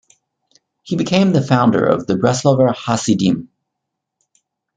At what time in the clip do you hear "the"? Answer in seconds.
1.31-1.43, 2.07-2.15